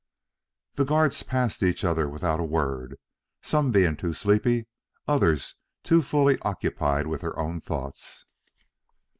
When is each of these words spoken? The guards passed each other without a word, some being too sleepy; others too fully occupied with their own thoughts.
The 0.77 0.83
guards 0.83 1.21
passed 1.21 1.61
each 1.61 1.83
other 1.85 2.09
without 2.09 2.39
a 2.39 2.43
word, 2.43 2.97
some 3.43 3.71
being 3.71 3.95
too 3.95 4.13
sleepy; 4.13 4.65
others 5.07 5.53
too 5.83 6.01
fully 6.01 6.39
occupied 6.39 7.05
with 7.05 7.21
their 7.21 7.37
own 7.37 7.61
thoughts. 7.61 8.25